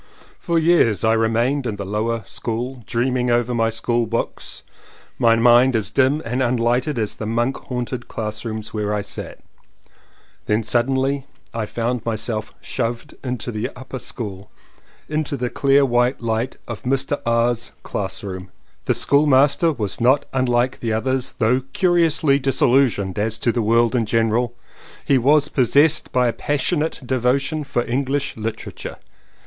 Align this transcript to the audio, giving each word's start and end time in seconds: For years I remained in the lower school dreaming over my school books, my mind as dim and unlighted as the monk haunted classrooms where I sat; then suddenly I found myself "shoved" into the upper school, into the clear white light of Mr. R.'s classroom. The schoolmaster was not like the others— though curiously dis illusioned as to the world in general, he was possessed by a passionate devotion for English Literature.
For 0.39 0.57
years 0.57 1.03
I 1.03 1.13
remained 1.13 1.67
in 1.67 1.75
the 1.75 1.85
lower 1.85 2.23
school 2.25 2.83
dreaming 2.87 3.29
over 3.29 3.53
my 3.53 3.69
school 3.69 4.07
books, 4.07 4.63
my 5.19 5.35
mind 5.35 5.75
as 5.75 5.91
dim 5.91 6.23
and 6.25 6.41
unlighted 6.41 6.97
as 6.97 7.13
the 7.13 7.27
monk 7.27 7.57
haunted 7.57 8.07
classrooms 8.07 8.73
where 8.73 8.95
I 8.95 9.03
sat; 9.03 9.41
then 10.47 10.63
suddenly 10.63 11.27
I 11.53 11.67
found 11.67 12.03
myself 12.03 12.51
"shoved" 12.61 13.15
into 13.23 13.51
the 13.51 13.69
upper 13.75 13.99
school, 13.99 14.49
into 15.07 15.37
the 15.37 15.51
clear 15.51 15.85
white 15.85 16.19
light 16.19 16.57
of 16.67 16.81
Mr. 16.81 17.21
R.'s 17.23 17.71
classroom. 17.83 18.49
The 18.85 18.95
schoolmaster 18.95 19.71
was 19.71 20.01
not 20.01 20.25
like 20.33 20.79
the 20.79 20.93
others— 20.93 21.33
though 21.37 21.61
curiously 21.73 22.39
dis 22.39 22.59
illusioned 22.59 23.19
as 23.19 23.37
to 23.37 23.51
the 23.51 23.61
world 23.61 23.93
in 23.95 24.07
general, 24.07 24.55
he 25.05 25.19
was 25.19 25.47
possessed 25.47 26.11
by 26.11 26.27
a 26.27 26.33
passionate 26.33 27.01
devotion 27.05 27.63
for 27.63 27.85
English 27.85 28.35
Literature. 28.35 28.97